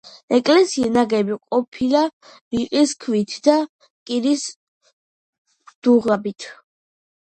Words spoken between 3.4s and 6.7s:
და კირის დუღაბით.